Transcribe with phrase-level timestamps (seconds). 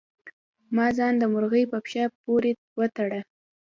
[0.75, 3.21] ما ځان د مرغۍ په پښه پورې وتړه.